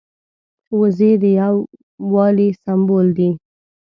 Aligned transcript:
وزې 0.79 1.11
د 1.21 1.23
یو 1.41 1.55
والي 2.13 2.49
سمبول 2.63 3.07
دي 3.17 3.29